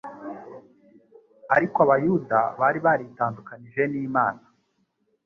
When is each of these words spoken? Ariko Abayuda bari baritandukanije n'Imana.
Ariko 1.55 1.77
Abayuda 1.85 2.39
bari 2.59 2.79
baritandukanije 2.85 3.81
n'Imana. 3.91 4.43